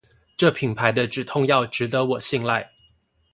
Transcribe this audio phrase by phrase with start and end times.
[0.35, 2.67] 這品牌的止痛藥值得我信賴